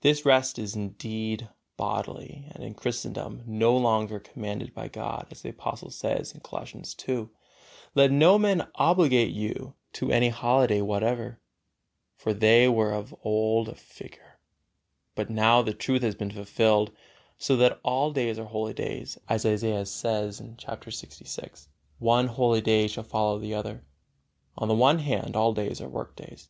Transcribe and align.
This 0.00 0.26
rest 0.26 0.58
is 0.58 0.74
indeed 0.74 1.50
bodily 1.76 2.46
and 2.50 2.64
in 2.64 2.74
Christendom 2.74 3.44
no 3.46 3.76
longer 3.76 4.18
commanded 4.18 4.74
by 4.74 4.88
God, 4.88 5.28
as 5.30 5.42
the 5.42 5.50
Apostle 5.50 5.92
says, 5.92 6.34
Colossians 6.42 6.96
ii, 7.08 7.28
"Let 7.94 8.10
no 8.10 8.40
man 8.40 8.66
obligate 8.74 9.30
you 9.30 9.74
to 9.92 10.10
any 10.10 10.30
holiday 10.30 10.80
whatever" 10.80 11.38
for 12.16 12.34
they 12.34 12.68
were 12.68 12.90
of 12.92 13.14
old 13.22 13.68
a 13.68 13.76
figure, 13.76 14.40
but 15.14 15.30
now 15.30 15.62
the 15.62 15.72
truth 15.74 16.02
has 16.02 16.16
been 16.16 16.32
fulfilled, 16.32 16.90
so 17.38 17.54
that 17.54 17.78
all 17.84 18.10
days 18.10 18.36
are 18.36 18.46
holy 18.46 18.74
days, 18.74 19.16
as 19.28 19.46
Isaiah 19.46 19.86
says, 19.86 20.42
chapter 20.58 20.90
lxvi, 20.90 21.68
"One 22.00 22.26
holy 22.26 22.62
day 22.62 22.88
shall 22.88 23.04
follow 23.04 23.38
the 23.38 23.54
other"; 23.54 23.84
on 24.56 24.66
the 24.66 24.74
other 24.74 24.98
hand, 24.98 25.36
all 25.36 25.54
days 25.54 25.80
are 25.80 25.88
workdays. 25.88 26.48